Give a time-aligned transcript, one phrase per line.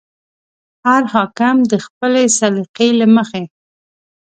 [0.87, 3.41] هر حاکم د خپلې سلیقې له مخې.